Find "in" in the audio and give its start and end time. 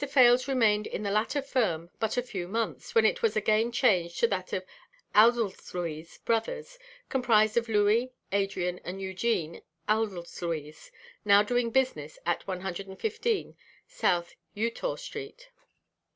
0.87-1.03